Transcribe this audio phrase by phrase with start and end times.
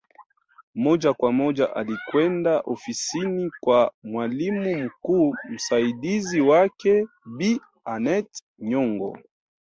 [0.75, 9.17] Moja kwa moja alikwenda ofisini kwa mwalimu mkuu msaidizi wake Bi Aneth Nyongo